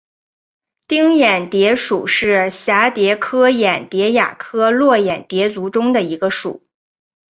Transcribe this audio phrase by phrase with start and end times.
[0.87, 6.65] 玎眼蝶属是蛱蝶科眼蝶亚科络眼蝶族中的一个属。